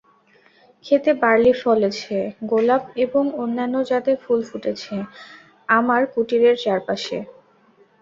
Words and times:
ক্ষেতে 0.85 1.11
বার্লি 1.21 1.53
ফলেছে, 1.63 2.15
গোলাপ 2.51 2.83
এবং 3.05 3.23
অন্যান্য 3.43 3.75
জাতের 3.89 4.17
ফুল 4.23 4.39
ফুটেছে 4.49 4.95
আমার 5.69 6.01
কুটীরের 6.13 6.55
চারপাশে। 6.63 7.17